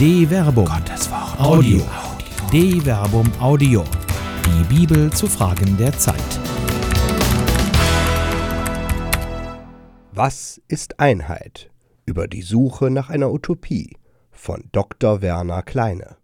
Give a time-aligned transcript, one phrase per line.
[0.00, 0.64] De Verbum.
[0.64, 1.38] Gottes Wort.
[1.38, 1.82] Audio.
[2.50, 3.84] De Verbum Audio.
[4.46, 6.40] Die Bibel zu Fragen der Zeit.
[10.14, 11.70] Was ist Einheit?
[12.06, 13.98] Über die Suche nach einer Utopie
[14.30, 15.20] von Dr.
[15.20, 16.16] Werner Kleine.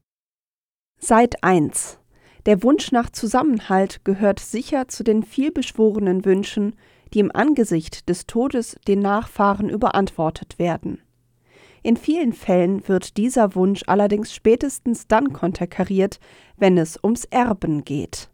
[0.98, 1.98] Seit 1.
[2.46, 6.76] Der Wunsch nach Zusammenhalt gehört sicher zu den vielbeschworenen Wünschen,
[7.12, 11.02] die im Angesicht des Todes den Nachfahren überantwortet werden.
[11.86, 16.18] In vielen Fällen wird dieser Wunsch allerdings spätestens dann konterkariert,
[16.56, 18.28] wenn es ums Erben geht.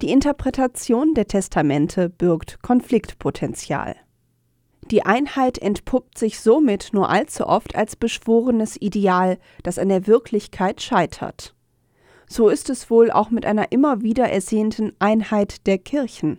[0.00, 3.96] Die Interpretation der Testamente birgt Konfliktpotenzial.
[4.88, 10.80] Die Einheit entpuppt sich somit nur allzu oft als beschworenes Ideal, das an der Wirklichkeit
[10.80, 11.56] scheitert.
[12.28, 16.38] So ist es wohl auch mit einer immer wieder ersehnten Einheit der Kirchen.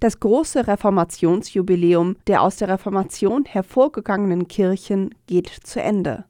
[0.00, 6.24] Das große Reformationsjubiläum der aus der Reformation hervorgegangenen Kirchen geht zu Ende.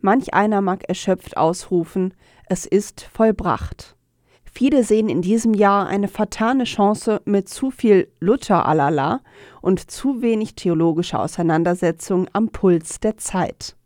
[0.00, 2.14] Manch einer mag erschöpft ausrufen,
[2.48, 3.96] es ist vollbracht.
[4.44, 9.20] Viele sehen in diesem Jahr eine fatale Chance mit zu viel Luther-Alala
[9.60, 13.76] und zu wenig theologischer Auseinandersetzung am Puls der Zeit.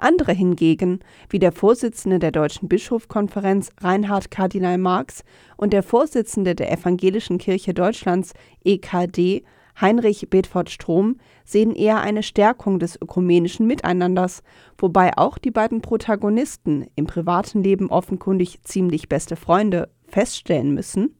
[0.00, 5.24] Andere hingegen, wie der Vorsitzende der Deutschen Bischofskonferenz Reinhard Kardinal Marx
[5.56, 8.32] und der Vorsitzende der Evangelischen Kirche Deutschlands
[8.64, 9.44] EKD
[9.80, 14.42] Heinrich Bedford Strom, sehen eher eine Stärkung des ökumenischen Miteinanders,
[14.76, 21.14] wobei auch die beiden Protagonisten im privaten Leben offenkundig ziemlich beste Freunde feststellen müssen,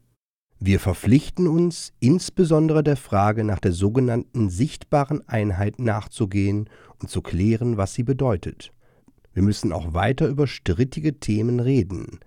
[0.63, 7.77] wir verpflichten uns, insbesondere der Frage nach der sogenannten sichtbaren Einheit nachzugehen und zu klären,
[7.77, 8.71] was sie bedeutet.
[9.33, 12.19] Wir müssen auch weiter über strittige Themen reden.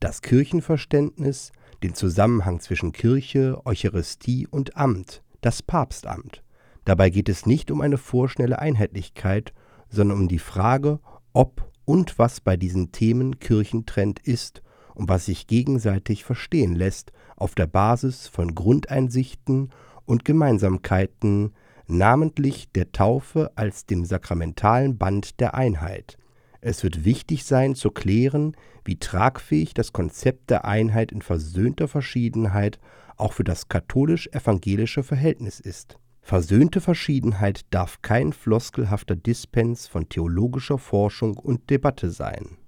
[0.00, 1.50] Das Kirchenverständnis,
[1.82, 6.42] den Zusammenhang zwischen Kirche, Eucharistie und Amt, das Papstamt.
[6.84, 9.54] Dabei geht es nicht um eine vorschnelle Einheitlichkeit,
[9.88, 11.00] sondern um die Frage,
[11.32, 14.60] ob und was bei diesen Themen Kirchentrend ist
[14.94, 19.70] und was sich gegenseitig verstehen lässt auf der Basis von Grundeinsichten
[20.04, 21.54] und Gemeinsamkeiten,
[21.86, 26.18] namentlich der Taufe als dem sakramentalen Band der Einheit.
[26.60, 32.78] Es wird wichtig sein zu klären, wie tragfähig das Konzept der Einheit in versöhnter Verschiedenheit
[33.16, 35.98] auch für das katholisch-evangelische Verhältnis ist.
[36.20, 42.58] Versöhnte Verschiedenheit darf kein floskelhafter Dispens von theologischer Forschung und Debatte sein.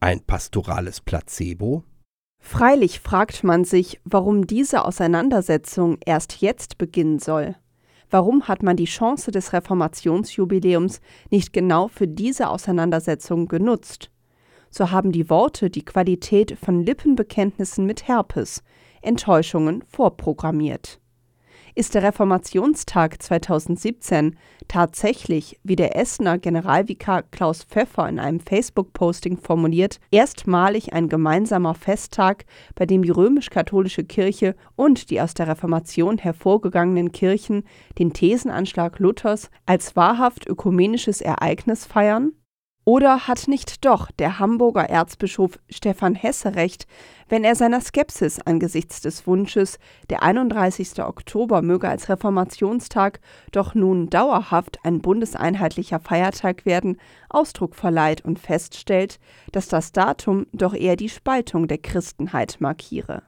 [0.00, 1.84] Ein pastorales Placebo?
[2.44, 7.54] Freilich fragt man sich, warum diese Auseinandersetzung erst jetzt beginnen soll.
[8.10, 11.00] Warum hat man die Chance des Reformationsjubiläums
[11.30, 14.10] nicht genau für diese Auseinandersetzung genutzt?
[14.70, 18.62] So haben die Worte die Qualität von Lippenbekenntnissen mit Herpes,
[19.00, 21.00] Enttäuschungen vorprogrammiert.
[21.74, 24.36] Ist der Reformationstag 2017
[24.68, 32.44] tatsächlich, wie der Essener Generalvikar Klaus Pfeffer in einem Facebook-Posting formuliert, erstmalig ein gemeinsamer Festtag,
[32.74, 37.62] bei dem die römisch-katholische Kirche und die aus der Reformation hervorgegangenen Kirchen
[37.98, 42.32] den Thesenanschlag Luthers als wahrhaft ökumenisches Ereignis feiern?
[42.84, 46.86] Oder hat nicht doch der Hamburger Erzbischof Stefan Hesse recht,
[47.28, 49.78] wenn er seiner Skepsis angesichts des Wunsches,
[50.10, 51.00] der 31.
[51.00, 53.20] Oktober möge als Reformationstag
[53.52, 56.98] doch nun dauerhaft ein bundeseinheitlicher Feiertag werden,
[57.28, 59.20] Ausdruck verleiht und feststellt,
[59.52, 63.22] dass das Datum doch eher die Spaltung der Christenheit markiere.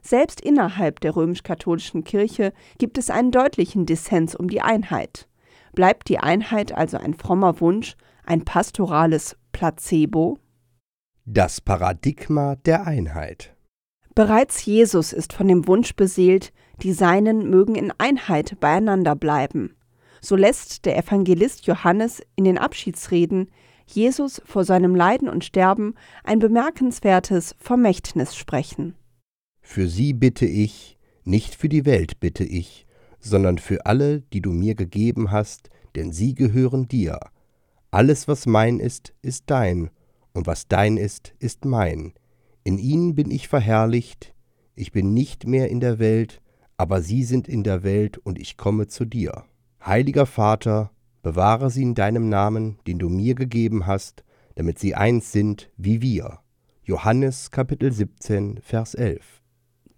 [0.00, 5.28] Selbst innerhalb der römisch-katholischen Kirche gibt es einen deutlichen Dissens um die Einheit.
[5.74, 10.38] Bleibt die Einheit also ein frommer Wunsch, ein pastorales Placebo?
[11.24, 13.54] Das Paradigma der Einheit.
[14.14, 19.76] Bereits Jesus ist von dem Wunsch beseelt, die Seinen mögen in Einheit beieinander bleiben.
[20.20, 23.50] So lässt der Evangelist Johannes in den Abschiedsreden
[23.86, 25.94] Jesus vor seinem Leiden und Sterben
[26.24, 28.94] ein bemerkenswertes Vermächtnis sprechen.
[29.62, 32.86] Für sie bitte ich, nicht für die Welt bitte ich,
[33.18, 37.18] sondern für alle, die du mir gegeben hast, denn sie gehören dir,
[37.90, 39.90] alles, was mein ist, ist dein,
[40.32, 42.12] und was dein ist, ist mein.
[42.62, 44.34] In ihnen bin ich verherrlicht,
[44.74, 46.40] ich bin nicht mehr in der Welt,
[46.76, 49.44] aber sie sind in der Welt, und ich komme zu dir.
[49.84, 50.90] Heiliger Vater,
[51.22, 56.00] bewahre sie in deinem Namen, den du mir gegeben hast, damit sie eins sind wie
[56.00, 56.40] wir.
[56.82, 59.42] Johannes Kapitel 17, Vers 11.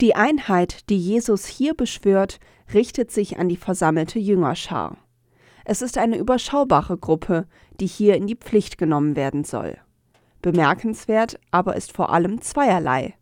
[0.01, 2.41] Die Einheit, die Jesus hier beschwört,
[2.75, 4.97] richtet sich an die versammelte Jüngerschar.
[5.65, 7.47] Es ist eine überschaubare Gruppe,
[7.81, 9.79] die hier in die Pflicht genommen werden soll.
[10.43, 13.15] Bemerkenswert aber ist vor allem zweierlei.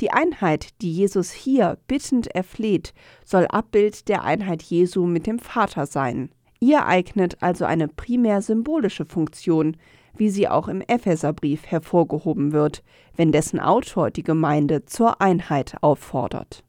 [0.00, 2.92] Die Einheit, die Jesus hier bittend erfleht,
[3.24, 6.30] soll Abbild der Einheit Jesu mit dem Vater sein.
[6.60, 9.76] Ihr eignet also eine primär symbolische Funktion,
[10.16, 12.82] wie sie auch im Epheserbrief hervorgehoben wird,
[13.16, 16.64] wenn dessen Autor die Gemeinde zur Einheit auffordert.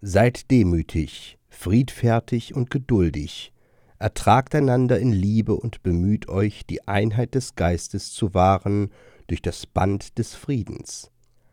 [0.00, 3.52] Seid demütig, friedfertig und geduldig,
[3.98, 8.90] ertragt einander in Liebe und bemüht euch, die Einheit des Geistes zu wahren
[9.26, 11.10] durch das Band des Friedens.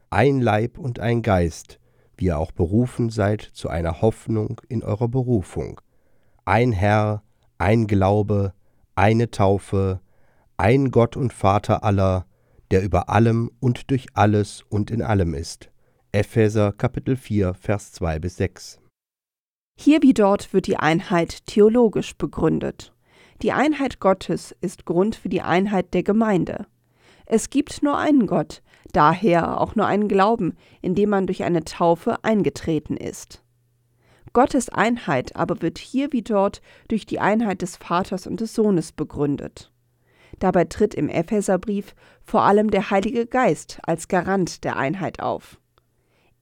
[0.10, 1.80] Ein Leib und ein Geist,
[2.18, 5.80] wie ihr auch berufen seid zu einer Hoffnung in eurer Berufung.
[6.46, 7.24] Ein Herr,
[7.58, 8.54] ein Glaube,
[8.96, 10.02] eine Taufe,
[10.58, 12.26] ein Gott und Vater aller,
[12.72, 15.72] der über allem und durch alles und in allem ist.
[16.12, 18.81] Epheser Kapitel 4, Vers 2 bis 6.
[19.83, 22.94] Hier wie dort wird die Einheit theologisch begründet.
[23.42, 26.68] Die Einheit Gottes ist Grund für die Einheit der Gemeinde.
[27.25, 28.62] Es gibt nur einen Gott,
[28.94, 33.44] daher auch nur einen Glauben, in dem man durch eine Taufe eingetreten ist.
[34.33, 38.92] Gottes Einheit aber wird hier wie dort durch die Einheit des Vaters und des Sohnes
[38.92, 39.72] begründet.
[40.38, 45.60] Dabei tritt im Epheserbrief vor allem der Heilige Geist als Garant der Einheit auf.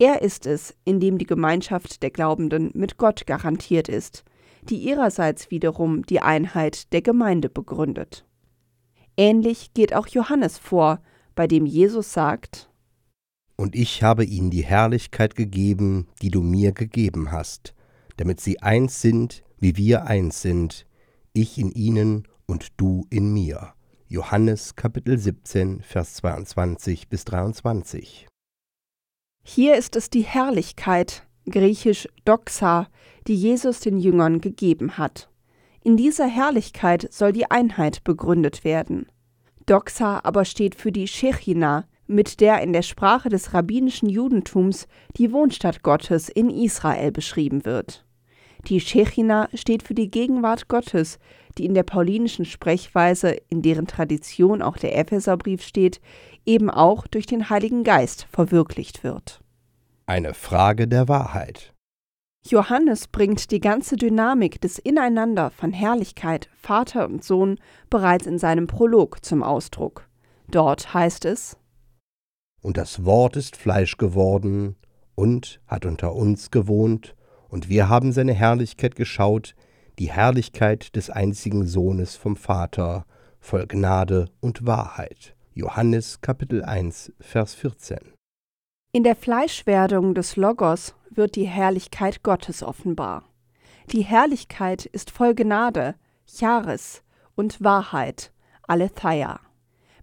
[0.02, 4.24] Er ist es, in dem die Gemeinschaft der Glaubenden mit Gott garantiert ist,
[4.64, 8.26] die ihrerseits wiederum die Einheit der Gemeinde begründet.
[9.18, 11.02] Ähnlich geht auch Johannes vor,
[11.36, 12.72] bei dem Jesus sagt,
[13.58, 17.76] Und ich habe ihnen die Herrlichkeit gegeben, die du mir gegeben hast,
[18.16, 20.88] damit sie eins sind, wie wir eins sind,
[21.34, 23.74] ich in ihnen und du in mir
[24.08, 28.29] Johannes Kapitel 17, Vers 22 bis 23.
[29.52, 32.88] Hier ist es die Herrlichkeit, griechisch Doxa,
[33.26, 35.28] die Jesus den Jüngern gegeben hat.
[35.84, 39.08] In dieser Herrlichkeit soll die Einheit begründet werden.
[39.66, 44.88] Doxa aber steht für die Shechina, mit der in der Sprache des rabbinischen Judentums
[45.18, 48.06] die Wohnstadt Gottes in Israel beschrieben wird.
[48.68, 51.18] Die Shechina steht für die Gegenwart Gottes,
[51.58, 56.02] die in der paulinischen Sprechweise, in deren Tradition auch der Epheserbrief steht,
[56.46, 59.42] eben auch durch den Heiligen Geist verwirklicht wird.
[60.06, 61.74] Eine Frage der Wahrheit.
[62.46, 67.60] Johannes bringt die ganze Dynamik des Ineinander von Herrlichkeit, Vater und Sohn
[67.90, 70.08] bereits in seinem Prolog zum Ausdruck.
[70.50, 71.58] Dort heißt es
[72.62, 74.78] Und das Wort ist Fleisch geworden
[75.16, 77.16] und hat unter uns gewohnt,
[77.50, 79.56] und wir haben seine Herrlichkeit geschaut,
[79.98, 83.06] die Herrlichkeit des einzigen Sohnes vom Vater,
[83.40, 85.36] voll Gnade und Wahrheit.
[85.54, 87.98] Johannes Kapitel 1, Vers 14.
[88.92, 93.24] In der Fleischwerdung des Logos wird die Herrlichkeit Gottes offenbar.
[93.92, 97.04] Die Herrlichkeit ist voll Gnade, Charis
[97.36, 98.32] und Wahrheit,
[98.68, 99.40] Aletheia.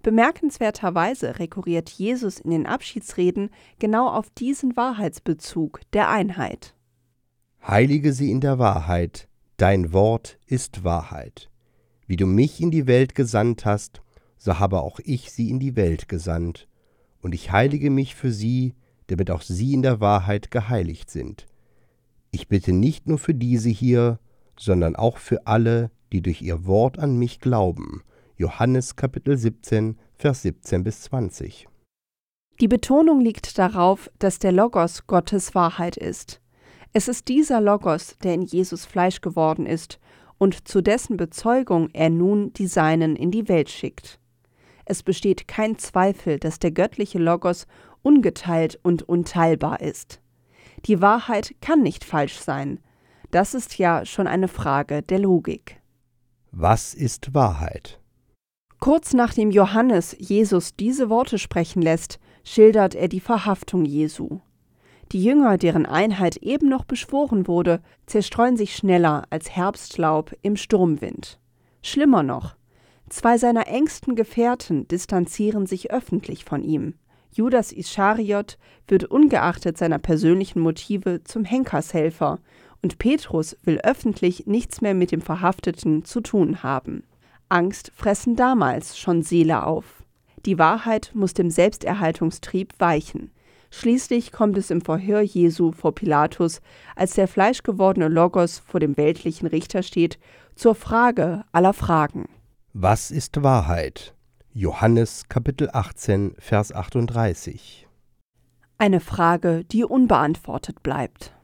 [0.03, 3.51] Bemerkenswerterweise rekurriert Jesus in den Abschiedsreden
[3.81, 6.76] genau auf diesen Wahrheitsbezug der Einheit.
[7.69, 9.27] Heilige sie in der Wahrheit,
[9.57, 11.51] dein Wort ist Wahrheit.
[12.07, 14.03] Wie du mich in die Welt gesandt hast,
[14.39, 16.69] so habe auch ich sie in die Welt gesandt,
[17.23, 18.75] und ich heilige mich für sie,
[19.09, 21.47] damit auch sie in der Wahrheit geheiligt sind.
[22.31, 24.21] Ich bitte nicht nur für diese hier,
[24.57, 28.05] sondern auch für alle, die durch ihr Wort an mich glauben.
[28.37, 31.67] Johannes Kapitel 17, Vers 17 bis 20.
[32.61, 36.41] Die Betonung liegt darauf, dass der Logos Gottes Wahrheit ist.
[36.97, 40.01] Es ist dieser Logos, der in Jesus Fleisch geworden ist
[40.39, 44.19] und zu dessen Bezeugung er nun die Seinen in die Welt schickt.
[44.87, 47.67] Es besteht kein Zweifel, dass der göttliche Logos
[48.01, 50.23] ungeteilt und unteilbar ist.
[50.87, 52.81] Die Wahrheit kann nicht falsch sein.
[53.31, 55.83] Das ist ja schon eine Frage der Logik.
[56.51, 58.01] Was ist Wahrheit?
[58.81, 64.41] Kurz nachdem Johannes Jesus diese Worte sprechen lässt, schildert er die Verhaftung Jesu.
[65.13, 71.39] Die Jünger, deren Einheit eben noch beschworen wurde, zerstreuen sich schneller als Herbstlaub im Sturmwind.
[71.83, 72.57] Schlimmer noch,
[73.09, 76.95] zwei seiner engsten Gefährten distanzieren sich öffentlich von ihm.
[77.31, 78.59] Judas Ischariot
[78.89, 82.41] wird ungeachtet seiner persönlichen Motive zum Henkershelfer
[82.83, 87.05] und Petrus will öffentlich nichts mehr mit dem Verhafteten zu tun haben.
[87.49, 90.03] Angst fressen damals schon Seele auf.
[90.47, 93.31] Die Wahrheit muss dem Selbsterhaltungstrieb weichen.
[93.79, 96.63] Schließlich kommt es im Verhör Jesu vor Pilatus,
[96.95, 100.19] als der fleischgewordene Logos vor dem weltlichen Richter steht,
[100.55, 102.25] zur Frage aller Fragen.
[102.73, 104.15] Was ist Wahrheit?
[104.55, 107.87] Johannes Kapitel 18, Vers 38.
[108.79, 111.37] Eine Frage, die unbeantwortet bleibt.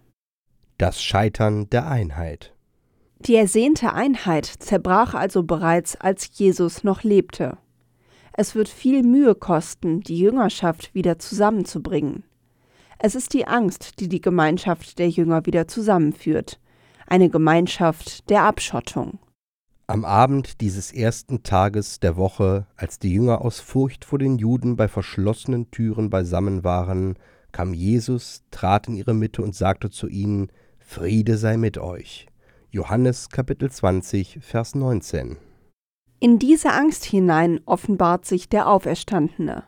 [0.78, 2.54] Das Scheitern der Einheit.
[3.18, 7.58] Die ersehnte Einheit zerbrach also bereits, als Jesus noch lebte.
[8.34, 12.24] Es wird viel Mühe kosten, die Jüngerschaft wieder zusammenzubringen.
[12.98, 16.58] Es ist die Angst, die die Gemeinschaft der Jünger wieder zusammenführt,
[17.06, 19.18] eine Gemeinschaft der Abschottung.
[19.86, 24.76] Am Abend dieses ersten Tages der Woche, als die Jünger aus Furcht vor den Juden
[24.76, 27.18] bei verschlossenen Türen beisammen waren,
[27.50, 32.28] kam Jesus, trat in ihre Mitte und sagte zu ihnen, Friede sei mit euch.
[32.70, 35.36] Johannes Kapitel 20, Vers 19.
[36.22, 39.64] In diese Angst hinein offenbart sich der Auferstandene.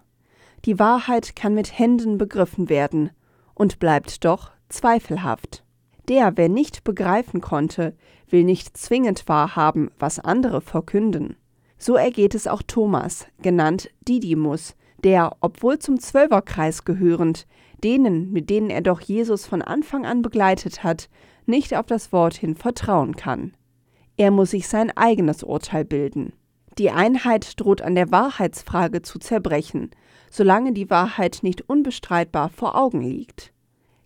[0.64, 3.10] Die Wahrheit kann mit Händen begriffen werden
[3.54, 5.64] und bleibt doch zweifelhaft.
[6.08, 7.96] Der, wer nicht begreifen konnte,
[8.30, 11.34] will nicht zwingend wahrhaben, was andere verkünden.
[11.76, 17.48] So ergeht es auch Thomas, genannt Didymus, der, obwohl zum Zwölferkreis gehörend,
[17.82, 21.08] denen, mit denen er doch Jesus von Anfang an begleitet hat,
[21.46, 23.56] nicht auf das Wort hin vertrauen kann.
[24.16, 26.32] Er muss sich sein eigenes Urteil bilden.
[26.78, 29.90] Die Einheit droht an der Wahrheitsfrage zu zerbrechen,
[30.30, 33.52] solange die Wahrheit nicht unbestreitbar vor Augen liegt.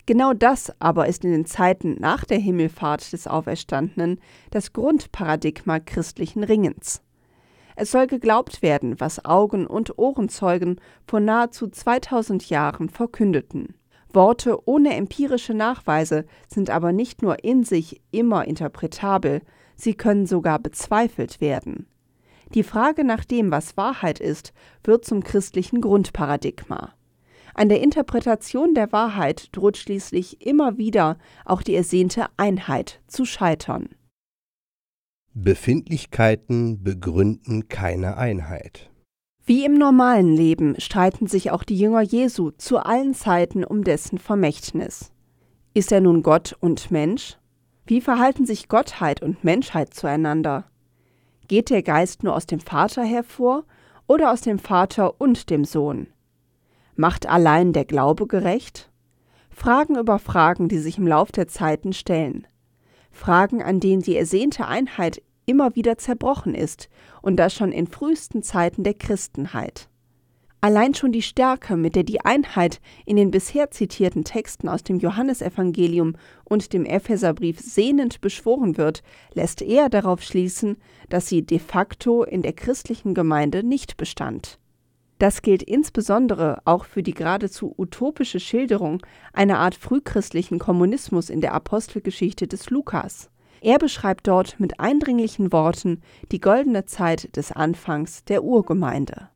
[0.05, 4.19] Genau das aber ist in den Zeiten nach der Himmelfahrt des Auferstandenen
[4.51, 7.01] das Grundparadigma christlichen Ringens.
[7.75, 13.75] Es soll geglaubt werden, was Augen- und Ohrenzeugen vor nahezu 2000 Jahren verkündeten.
[14.11, 19.41] Worte ohne empirische Nachweise sind aber nicht nur in sich immer interpretabel,
[19.75, 21.87] sie können sogar bezweifelt werden.
[22.53, 24.53] Die Frage nach dem, was Wahrheit ist,
[24.83, 26.93] wird zum christlichen Grundparadigma.
[27.53, 33.89] An der Interpretation der Wahrheit droht schließlich immer wieder auch die ersehnte Einheit zu scheitern.
[35.33, 38.89] Befindlichkeiten begründen keine Einheit.
[39.45, 44.17] Wie im normalen Leben streiten sich auch die Jünger Jesu zu allen Zeiten um dessen
[44.17, 45.11] Vermächtnis.
[45.73, 47.37] Ist er nun Gott und Mensch?
[47.85, 50.69] Wie verhalten sich Gottheit und Menschheit zueinander?
[51.49, 53.63] Geht der Geist nur aus dem Vater hervor
[54.05, 56.05] oder aus dem Vater und dem Sohn?
[56.95, 58.91] Macht allein der Glaube gerecht?
[59.49, 62.45] Fragen über Fragen, die sich im Lauf der Zeiten stellen.
[63.09, 66.87] Fragen, an denen die ersehnte Einheit immer wieder zerbrochen ist,
[67.23, 69.89] und das schon in frühesten Zeiten der Christenheit.
[70.61, 74.99] Allein schon die Stärke, mit der die Einheit in den bisher zitierten Texten aus dem
[74.99, 79.01] Johannesevangelium und dem Epheserbrief sehnend beschworen wird,
[79.33, 80.75] lässt eher darauf schließen,
[81.07, 84.59] dass sie de facto in der christlichen Gemeinde nicht bestand.
[85.17, 89.01] Das gilt insbesondere auch für die geradezu utopische Schilderung
[89.31, 93.29] einer Art frühchristlichen Kommunismus in der Apostelgeschichte des Lukas.
[93.61, 96.01] Er beschreibt dort mit eindringlichen Worten
[96.31, 99.29] die goldene Zeit des Anfangs der Urgemeinde.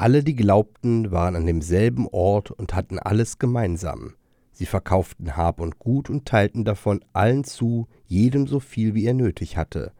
[0.00, 4.14] Alle, die glaubten, waren an demselben Ort und hatten alles gemeinsam.
[4.50, 9.12] Sie verkauften Hab und Gut und teilten davon allen zu, jedem so viel, wie er
[9.12, 9.92] nötig hatte.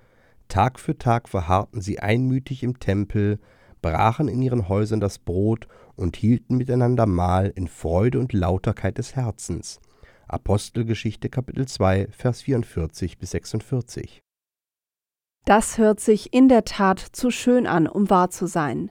[0.48, 3.40] Tag für Tag verharrten sie einmütig im Tempel,
[3.82, 9.16] brachen in ihren Häusern das Brot und hielten miteinander Mahl in Freude und Lauterkeit des
[9.16, 9.80] Herzens.
[10.28, 14.22] Apostelgeschichte Kapitel 2, Vers 44 bis 46.
[15.44, 18.90] Das hört sich in der Tat zu schön an, um wahr zu sein.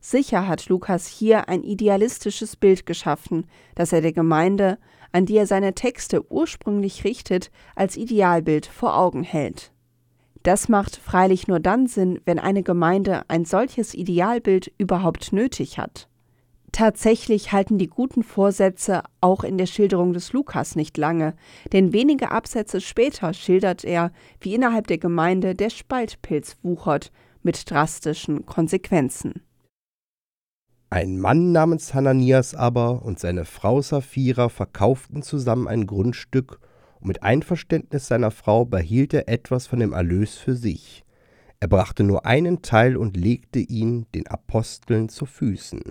[0.00, 4.78] Sicher hat Lukas hier ein idealistisches Bild geschaffen, das er der Gemeinde,
[5.12, 9.72] an die er seine Texte ursprünglich richtet, als Idealbild vor Augen hält.
[10.42, 16.08] Das macht freilich nur dann Sinn, wenn eine Gemeinde ein solches Idealbild überhaupt nötig hat.
[16.70, 21.34] Tatsächlich halten die guten Vorsätze auch in der Schilderung des Lukas nicht lange,
[21.72, 27.10] denn wenige Absätze später schildert er, wie innerhalb der Gemeinde der Spaltpilz wuchert,
[27.42, 29.42] mit drastischen Konsequenzen.
[30.90, 36.60] Ein Mann namens Hananias aber und seine Frau Sapphira verkauften zusammen ein Grundstück,
[37.00, 41.04] und mit Einverständnis seiner Frau behielt er etwas von dem Erlös für sich.
[41.60, 45.82] Er brachte nur einen Teil und legte ihn den Aposteln zu Füßen.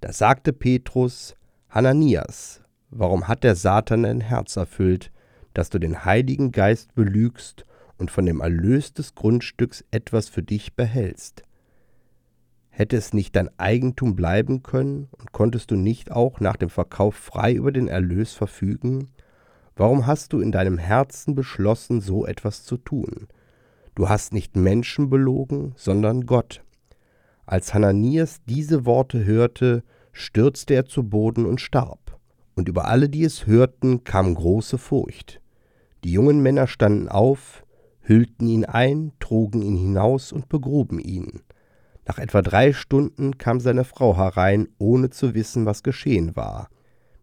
[0.00, 1.36] Da sagte Petrus,
[1.70, 2.60] Hananias,
[2.90, 5.12] warum hat der Satan dein Herz erfüllt,
[5.54, 7.64] dass du den Heiligen Geist belügst
[7.98, 11.44] und von dem Erlös des Grundstücks etwas für dich behältst?
[12.78, 17.16] Hätte es nicht dein Eigentum bleiben können und konntest du nicht auch nach dem Verkauf
[17.16, 19.10] frei über den Erlös verfügen?
[19.74, 23.26] Warum hast du in deinem Herzen beschlossen, so etwas zu tun?
[23.96, 26.62] Du hast nicht Menschen belogen, sondern Gott.
[27.46, 29.82] Als Hananias diese Worte hörte,
[30.12, 32.16] stürzte er zu Boden und starb.
[32.54, 35.40] Und über alle, die es hörten, kam große Furcht.
[36.04, 37.64] Die jungen Männer standen auf,
[38.02, 41.40] hüllten ihn ein, trugen ihn hinaus und begruben ihn.
[42.08, 46.70] Nach etwa drei Stunden kam seine Frau herein, ohne zu wissen, was geschehen war.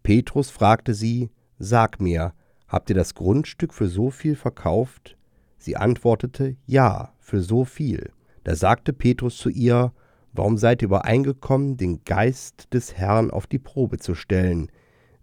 [0.03, 2.33] Petrus fragte sie, Sag mir,
[2.67, 5.17] habt ihr das Grundstück für so viel verkauft?
[5.57, 8.11] Sie antwortete, Ja, für so viel.
[8.43, 9.91] Da sagte Petrus zu ihr,
[10.33, 14.69] Warum seid ihr übereingekommen, den Geist des Herrn auf die Probe zu stellen?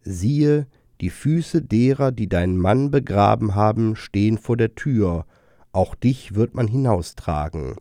[0.01, 0.67] Siehe,
[1.01, 5.25] die Füße derer, die deinen Mann begraben haben, stehen vor der Tür,
[5.71, 7.77] auch dich wird man hinaustragen.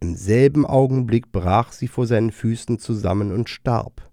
[0.00, 4.10] Im selben Augenblick brach sie vor seinen Füßen zusammen und starb.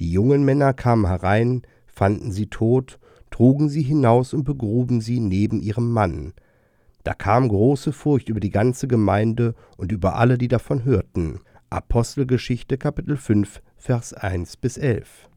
[0.00, 2.98] Die jungen Männer kamen herein, fanden sie tot,
[3.30, 6.32] trugen sie hinaus und begruben sie neben ihrem Mann.
[7.04, 11.40] Da kam große Furcht über die ganze Gemeinde und über alle, die davon hörten.
[11.70, 15.28] Apostelgeschichte Kapitel 5, Vers 1 bis 11.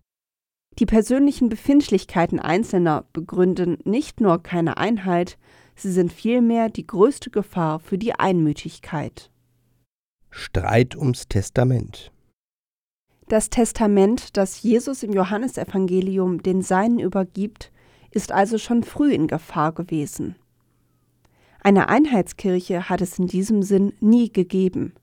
[0.79, 5.37] Die persönlichen Befindlichkeiten Einzelner begründen nicht nur keine Einheit,
[5.75, 9.29] sie sind vielmehr die größte Gefahr für die Einmütigkeit.
[10.31, 12.11] Streit ums Testament.
[13.27, 17.71] Das Testament, das Jesus im Johannesevangelium den Seinen übergibt,
[18.11, 20.35] ist also schon früh in Gefahr gewesen.
[21.61, 24.93] Eine Einheitskirche hat es in diesem Sinn nie gegeben.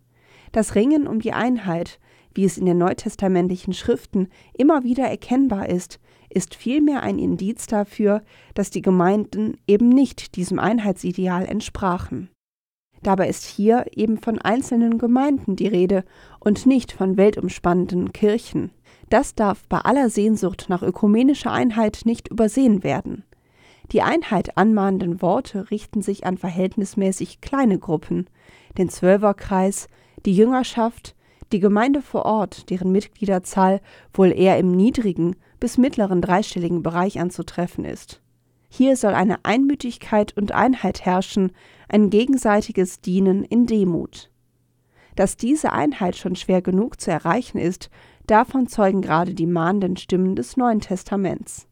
[0.52, 2.00] Das Ringen um die Einheit,
[2.34, 8.22] wie es in den neutestamentlichen Schriften immer wieder erkennbar ist, ist vielmehr ein Indiz dafür,
[8.54, 12.30] dass die Gemeinden eben nicht diesem Einheitsideal entsprachen.
[13.02, 16.04] Dabei ist hier eben von einzelnen Gemeinden die Rede
[16.40, 18.70] und nicht von weltumspannenden Kirchen.
[19.08, 23.24] Das darf bei aller Sehnsucht nach ökumenischer Einheit nicht übersehen werden.
[23.92, 28.28] Die Einheit anmahnenden Worte richten sich an verhältnismäßig kleine Gruppen,
[28.76, 29.88] den Zwölferkreis,
[30.26, 31.14] die Jüngerschaft,
[31.52, 33.80] die Gemeinde vor Ort, deren Mitgliederzahl
[34.12, 38.20] wohl eher im niedrigen bis mittleren dreistelligen Bereich anzutreffen ist.
[38.68, 41.52] Hier soll eine Einmütigkeit und Einheit herrschen,
[41.88, 44.30] ein gegenseitiges Dienen in Demut.
[45.16, 47.90] Dass diese Einheit schon schwer genug zu erreichen ist,
[48.26, 51.66] davon zeugen gerade die mahnenden Stimmen des Neuen Testaments.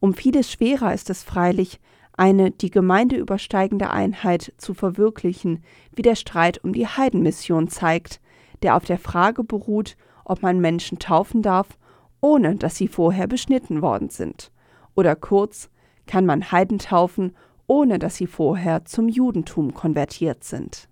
[0.00, 1.78] Um vieles schwerer ist es freilich,
[2.14, 5.62] eine die Gemeinde übersteigende Einheit zu verwirklichen,
[5.94, 8.20] wie der Streit um die Heidenmission zeigt,
[8.62, 11.78] der auf der Frage beruht, ob man Menschen taufen darf,
[12.20, 14.52] ohne dass sie vorher beschnitten worden sind,
[14.94, 15.70] oder kurz,
[16.10, 17.36] kann man Heiden taufen,
[17.68, 20.88] ohne dass sie vorher zum Judentum konvertiert sind.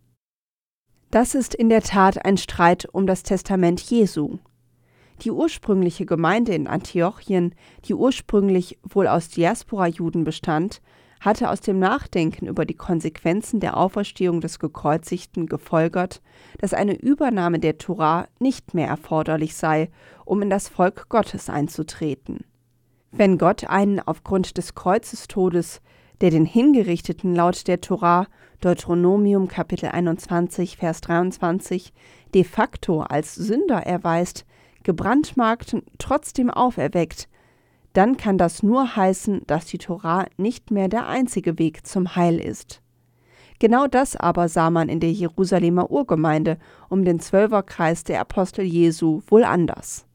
[1.11, 4.39] Das ist in der Tat ein Streit um das Testament Jesu.
[5.23, 10.81] Die ursprüngliche Gemeinde in Antiochien, die ursprünglich wohl aus Diaspora-Juden bestand,
[11.19, 16.23] hatte aus dem Nachdenken über die Konsequenzen der Auferstehung des Gekreuzigten gefolgert,
[16.59, 19.91] dass eine Übernahme der Tora nicht mehr erforderlich sei,
[20.25, 22.45] um in das Volk Gottes einzutreten.
[23.11, 25.81] Wenn Gott einen aufgrund des Kreuzestodes,
[26.21, 28.27] der den Hingerichteten laut der Tora
[28.61, 31.95] Deuteronomium Kapitel 21 Vers 23
[32.35, 34.45] de facto als Sünder erweist,
[34.83, 37.29] gebrandmarkten trotzdem auferweckt,
[37.95, 42.39] dann kann das nur heißen, dass die Tora nicht mehr der einzige Weg zum Heil
[42.39, 42.83] ist.
[43.59, 46.59] Genau das aber sah man in der Jerusalemer Urgemeinde
[46.91, 50.08] um den Zwölferkreis der Apostel Jesu wohl anders.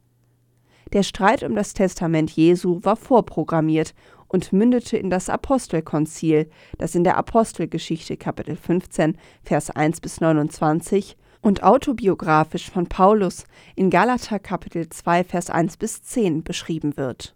[0.94, 3.94] Der Streit um das Testament Jesu war vorprogrammiert
[4.28, 11.16] und mündete in das Apostelkonzil, das in der Apostelgeschichte Kapitel 15 Vers 1 bis 29
[11.42, 17.34] und autobiografisch von Paulus in Galater Kapitel 2 Vers 1 bis 10 beschrieben wird.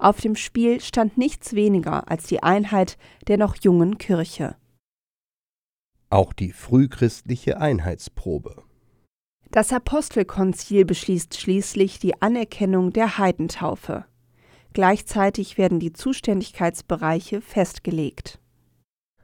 [0.00, 4.56] Auf dem Spiel stand nichts weniger als die Einheit der noch jungen Kirche.
[6.10, 8.67] Auch die frühchristliche Einheitsprobe.
[9.50, 14.04] Das Apostelkonzil beschließt schließlich die Anerkennung der Heidentaufe.
[14.74, 18.38] Gleichzeitig werden die Zuständigkeitsbereiche festgelegt.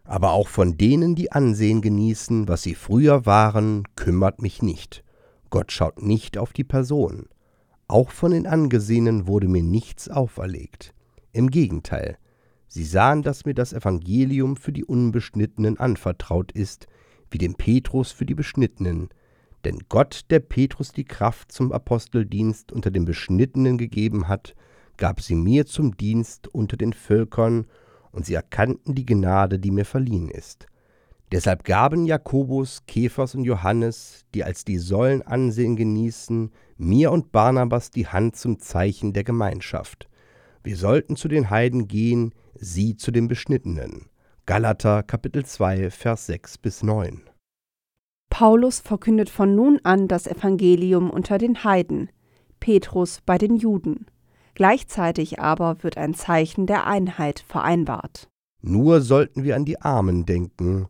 [0.04, 5.04] Aber auch von denen, die Ansehen genießen, was sie früher waren, kümmert mich nicht.
[5.50, 7.28] Gott schaut nicht auf die Person.
[7.86, 10.94] Auch von den Angesehenen wurde mir nichts auferlegt.
[11.32, 12.16] Im Gegenteil,
[12.66, 16.86] sie sahen, dass mir das Evangelium für die Unbeschnittenen anvertraut ist,
[17.30, 19.10] wie dem Petrus für die Beschnittenen,
[19.64, 24.54] denn Gott, der Petrus die Kraft zum Aposteldienst unter den Beschnittenen gegeben hat,
[24.96, 27.66] gab sie mir zum Dienst unter den Völkern,
[28.12, 30.66] und sie erkannten die Gnade, die mir verliehen ist.
[31.32, 37.90] Deshalb gaben Jakobus, Kephas und Johannes, die als die Säulen Ansehen genießen, mir und Barnabas
[37.90, 40.08] die Hand zum Zeichen der Gemeinschaft.
[40.62, 44.06] Wir sollten zu den Heiden gehen, sie zu den Beschnittenen.
[44.46, 47.33] Galater Kapitel 2 Vers 6 bis 9.
[48.34, 52.10] Paulus verkündet von nun an das Evangelium unter den Heiden,
[52.58, 54.06] Petrus bei den Juden.
[54.54, 58.28] Gleichzeitig aber wird ein Zeichen der Einheit vereinbart.
[58.60, 60.88] Nur sollten wir an die Armen denken,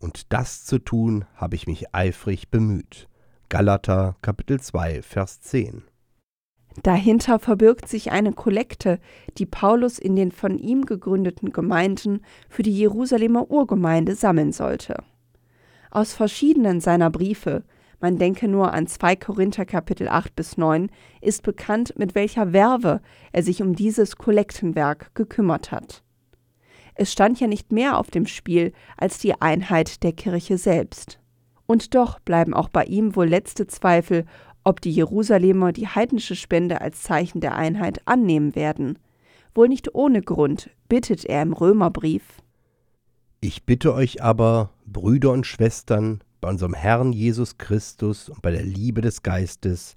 [0.00, 3.10] und das zu tun habe ich mich eifrig bemüht.
[3.50, 5.82] Galater Kapitel 2 Vers 10.
[6.82, 9.00] Dahinter verbirgt sich eine Kollekte,
[9.36, 15.04] die Paulus in den von ihm gegründeten Gemeinden für die Jerusalemer Urgemeinde sammeln sollte
[15.96, 17.64] aus verschiedenen seiner Briefe,
[18.00, 20.90] man denke nur an 2 Korinther Kapitel 8 bis 9,
[21.22, 23.00] ist bekannt, mit welcher Werbe
[23.32, 26.02] er sich um dieses Kollektenwerk gekümmert hat.
[26.96, 31.18] Es stand ja nicht mehr auf dem Spiel als die Einheit der Kirche selbst.
[31.64, 34.26] Und doch bleiben auch bei ihm wohl letzte Zweifel,
[34.64, 38.98] ob die Jerusalemer die heidnische Spende als Zeichen der Einheit annehmen werden.
[39.54, 42.22] Wohl nicht ohne Grund bittet er im Römerbrief
[43.48, 48.64] Ich bitte euch aber, Brüder und Schwestern, bei unserem Herrn Jesus Christus und bei der
[48.64, 49.96] Liebe des Geistes,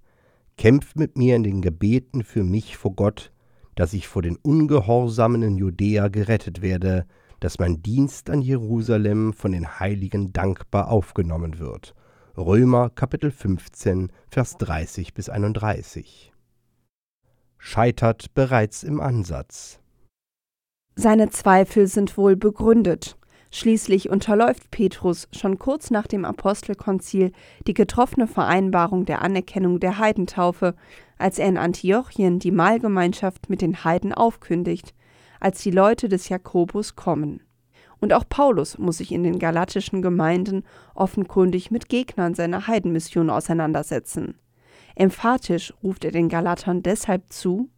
[0.56, 3.32] kämpft mit mir in den Gebeten für mich vor Gott,
[3.74, 7.08] dass ich vor den Ungehorsamen in Judäa gerettet werde,
[7.40, 11.96] dass mein Dienst an Jerusalem von den Heiligen dankbar aufgenommen wird.
[12.38, 16.32] Römer Kapitel 15, Vers 30 bis 31.
[17.58, 19.80] Scheitert bereits im Ansatz.
[20.94, 23.19] Seine Zweifel sind wohl begründet.
[23.52, 27.32] Schließlich unterläuft Petrus schon kurz nach dem Apostelkonzil
[27.66, 30.76] die getroffene Vereinbarung der Anerkennung der Heidentaufe,
[31.18, 34.94] als er in Antiochien die Mahlgemeinschaft mit den Heiden aufkündigt,
[35.40, 37.42] als die Leute des Jakobus kommen.
[38.00, 44.36] Und auch Paulus muss sich in den galatischen Gemeinden offenkundig mit Gegnern seiner Heidenmission auseinandersetzen.
[44.96, 47.70] Emphatisch ruft er den Galatern deshalb zu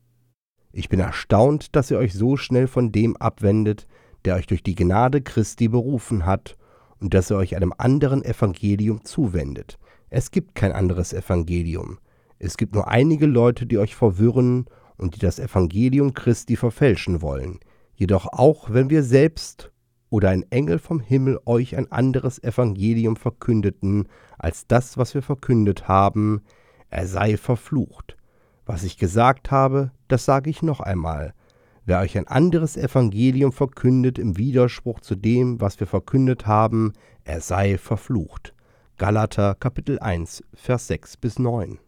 [0.72, 3.88] Ich bin erstaunt, dass ihr euch so schnell von dem abwendet,
[4.26, 6.58] der euch durch die Gnade Christi berufen hat,
[7.00, 9.80] und dass ihr euch einem anderen Evangelium zuwendet.
[10.10, 11.98] Es gibt kein anderes Evangelium.
[12.38, 14.66] Es gibt nur einige Leute, die euch verwirren
[14.98, 17.60] und die das Evangelium Christi verfälschen wollen.
[17.96, 19.72] Jedoch auch wenn wir selbst
[20.10, 24.08] oder ein Engel vom Himmel euch ein anderes Evangelium verkündeten
[24.38, 26.42] als das, was wir verkündet haben,
[26.90, 28.18] er sei verflucht.
[28.66, 31.34] Was ich gesagt habe, das sage ich noch einmal.
[31.84, 37.42] Wer euch ein anderes Evangelium verkündet im Widerspruch zu dem, was wir verkündet haben, er
[37.42, 38.54] sei verflucht.
[38.98, 41.80] Galater Kapitel 1, Vers 6 bis 9.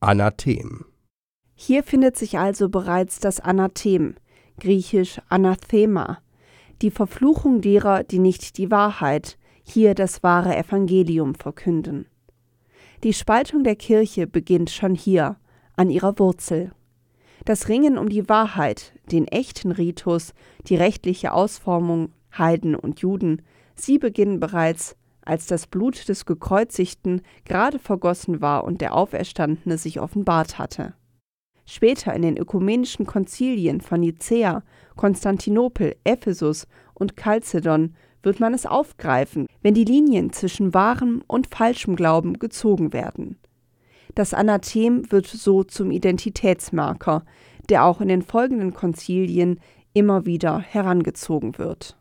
[0.00, 0.84] Anathem.
[1.54, 4.14] Hier findet sich also bereits das Anathem,
[4.60, 6.18] griechisch Anathema,
[6.82, 12.06] die Verfluchung derer, die nicht die Wahrheit, hier das wahre Evangelium verkünden.
[13.04, 15.36] Die Spaltung der Kirche beginnt schon hier,
[15.76, 16.72] an ihrer Wurzel.
[17.44, 20.34] Das Ringen um die Wahrheit, den echten Ritus,
[20.66, 23.42] die rechtliche Ausformung Heiden und Juden,
[23.74, 30.00] sie beginnen bereits, als das Blut des Gekreuzigten gerade vergossen war und der Auferstandene sich
[30.00, 30.94] offenbart hatte.
[31.66, 34.62] Später in den ökumenischen Konzilien von Nicäa,
[34.96, 41.94] Konstantinopel, Ephesus und Chalcedon wird man es aufgreifen, wenn die Linien zwischen wahrem und falschem
[41.94, 43.38] Glauben gezogen werden.
[44.18, 47.24] Das Anathem wird so zum Identitätsmarker,
[47.68, 49.60] der auch in den folgenden Konzilien
[49.92, 51.96] immer wieder herangezogen wird.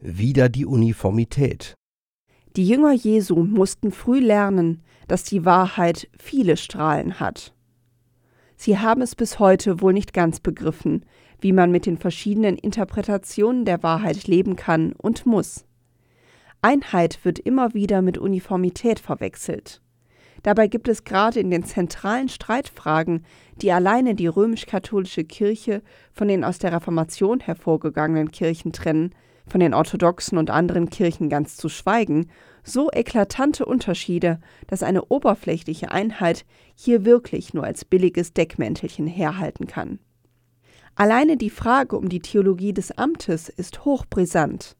[0.00, 1.74] Wieder die Uniformität.
[2.56, 7.54] Die Jünger Jesu mussten früh lernen, dass die Wahrheit viele Strahlen hat.
[8.56, 11.04] Sie haben es bis heute wohl nicht ganz begriffen,
[11.40, 15.64] wie man mit den verschiedenen Interpretationen der Wahrheit leben kann und muss.
[16.60, 19.80] Einheit wird immer wieder mit Uniformität verwechselt.
[20.42, 23.24] Dabei gibt es gerade in den zentralen Streitfragen,
[23.56, 29.14] die alleine die römisch-katholische Kirche von den aus der Reformation hervorgegangenen Kirchen trennen,
[29.46, 32.28] von den orthodoxen und anderen Kirchen ganz zu schweigen,
[32.62, 39.98] so eklatante Unterschiede, dass eine oberflächliche Einheit hier wirklich nur als billiges Deckmäntelchen herhalten kann.
[40.94, 44.76] Alleine die Frage um die Theologie des Amtes ist hochbrisant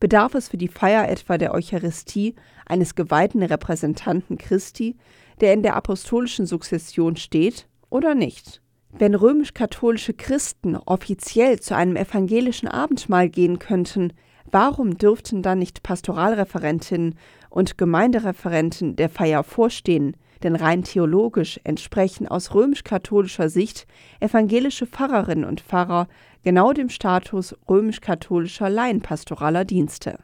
[0.00, 2.34] bedarf es für die Feier etwa der Eucharistie
[2.66, 4.96] eines geweihten Repräsentanten Christi,
[5.40, 8.62] der in der apostolischen Sukzession steht, oder nicht?
[8.98, 14.12] Wenn römisch-katholische Christen offiziell zu einem evangelischen Abendmahl gehen könnten,
[14.50, 17.16] warum dürften dann nicht Pastoralreferentinnen
[17.50, 23.86] und Gemeindereferenten der Feier vorstehen, denn rein theologisch entsprechen aus römisch-katholischer Sicht
[24.20, 26.08] evangelische Pfarrerinnen und Pfarrer
[26.46, 30.20] genau dem Status römisch-katholischer Laienpastoraler Dienste.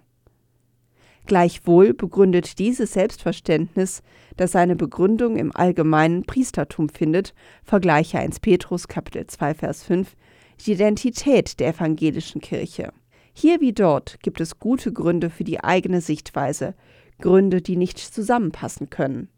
[1.27, 4.05] Gleichwohl begründet dieses Selbstverständnis,
[4.37, 10.15] das seine Begründung im allgemeinen Priestertum findet, vergleiche 1 Petrus Kapitel 2 Vers 5,
[10.65, 12.93] die Identität der evangelischen Kirche.
[13.33, 16.77] Hier wie dort gibt es gute Gründe für die eigene Sichtweise,
[17.21, 19.29] Gründe, die nicht zusammenpassen können.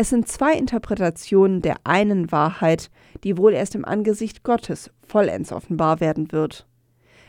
[0.00, 2.90] Es sind zwei Interpretationen der einen Wahrheit,
[3.22, 6.66] die wohl erst im Angesicht Gottes vollends offenbar werden wird.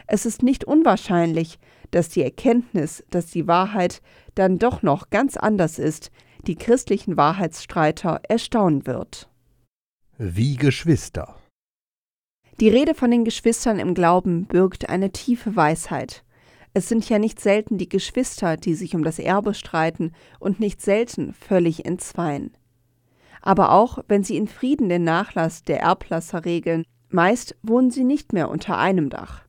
[0.07, 1.59] Es ist nicht unwahrscheinlich,
[1.91, 4.01] dass die Erkenntnis, dass die Wahrheit
[4.35, 6.11] dann doch noch ganz anders ist,
[6.47, 9.29] die christlichen Wahrheitsstreiter erstaunen wird.
[10.17, 11.35] Wie Geschwister.
[12.61, 16.23] Die Rede von den Geschwistern im Glauben birgt eine tiefe Weisheit.
[16.73, 20.79] Es sind ja nicht selten die Geschwister, die sich um das Erbe streiten und nicht
[20.79, 22.55] selten völlig entzweien
[23.41, 28.33] aber auch wenn sie in Frieden den Nachlass der Erblasser regeln, meist wohnen sie nicht
[28.33, 29.43] mehr unter einem Dach.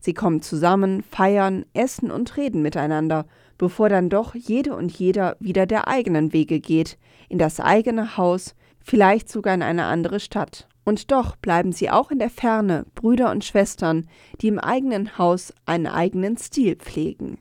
[0.00, 3.26] Sie kommen zusammen, feiern, essen und reden miteinander,
[3.56, 8.56] bevor dann doch jede und jeder wieder der eigenen Wege geht, in das eigene Haus,
[8.80, 10.66] vielleicht sogar in eine andere Stadt.
[10.84, 14.08] Und doch bleiben sie auch in der Ferne Brüder und Schwestern,
[14.40, 17.38] die im eigenen Haus einen eigenen Stil pflegen.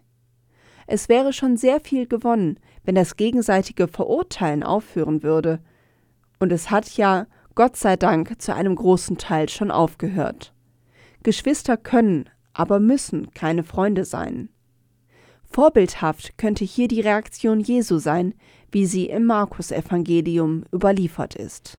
[0.86, 5.60] Es wäre schon sehr viel gewonnen, wenn das gegenseitige Verurteilen aufhören würde.
[6.42, 10.56] Und es hat ja, Gott sei Dank, zu einem großen Teil schon aufgehört.
[11.22, 14.50] Geschwister können, aber müssen keine Freunde sein.
[15.44, 18.34] Vorbildhaft könnte hier die Reaktion Jesu sein,
[18.72, 21.76] wie sie im Markus-Evangelium überliefert ist.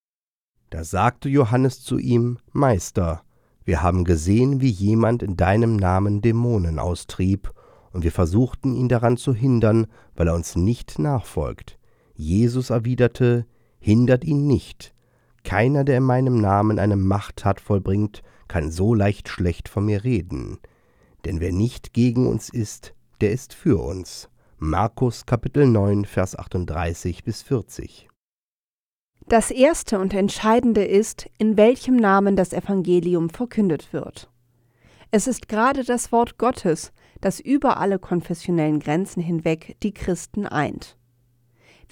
[0.69, 3.21] Da sagte Johannes zu ihm: Meister,
[3.65, 7.51] wir haben gesehen, wie jemand in deinem Namen Dämonen austrieb,
[7.91, 11.77] und wir versuchten ihn daran zu hindern, weil er uns nicht nachfolgt.
[12.15, 13.45] Jesus erwiderte:
[13.85, 14.93] Hindert ihn nicht.
[15.43, 20.59] Keiner, der in meinem Namen eine Machttat vollbringt, kann so leicht schlecht von mir reden.
[21.25, 24.29] Denn wer nicht gegen uns ist, der ist für uns.
[24.57, 28.07] Markus Kapitel 9, Vers 38 bis 40.
[29.27, 34.31] Das erste und entscheidende ist, in welchem Namen das Evangelium verkündet wird.
[35.11, 40.95] Es ist gerade das Wort Gottes, das über alle konfessionellen Grenzen hinweg die Christen eint.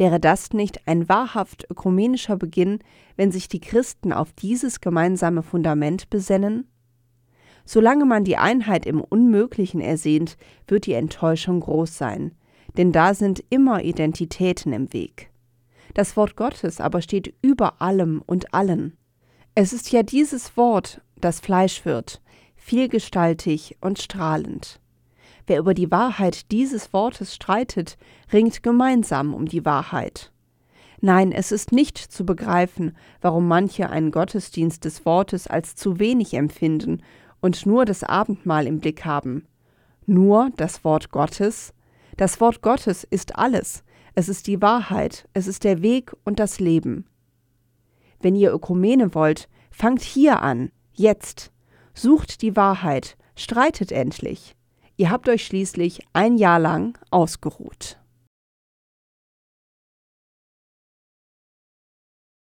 [0.02, 2.80] Wäre das nicht ein wahrhaft ökumenischer Beginn,
[3.18, 6.68] wenn sich die Christen auf dieses gemeinsame Fundament besennen?
[7.66, 10.38] Solange man die Einheit im Unmöglichen ersehnt,
[10.68, 12.34] wird die Enttäuschung groß sein,
[12.78, 15.30] denn da sind immer Identitäten im Weg.
[15.94, 18.98] Das Wort Gottes aber steht über allem und allen.
[19.54, 22.24] Es ist ja dieses Wort, das Fleisch wird,
[22.56, 24.81] vielgestaltig und strahlend.
[25.52, 27.98] Wer über die Wahrheit dieses Wortes streitet,
[28.32, 30.32] ringt gemeinsam um die Wahrheit.
[31.02, 36.36] Nein, es ist nicht zu begreifen, warum manche einen Gottesdienst des Wortes als zu wenig
[36.36, 37.04] empfinden
[37.42, 39.46] und nur das Abendmahl im Blick haben.
[40.06, 41.74] Nur das Wort Gottes?
[42.16, 43.84] Das Wort Gottes ist alles.
[44.16, 47.04] Es ist die Wahrheit, es ist der Weg und das Leben.
[48.22, 51.52] Wenn ihr Ökumene wollt, fangt hier an, jetzt.
[51.94, 54.56] Sucht die Wahrheit, streitet endlich.
[55.02, 57.98] Ihr habt euch schließlich ein Jahr lang ausgeruht.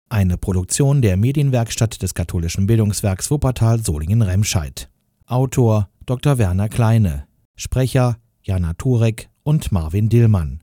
[0.09, 4.89] Eine Produktion der Medienwerkstatt des katholischen Bildungswerks Wuppertal Solingen-Remscheid.
[5.27, 6.39] Autor Dr.
[6.39, 7.27] Werner Kleine.
[7.57, 10.63] Sprecher Jana Turek und Marvin Dillmann.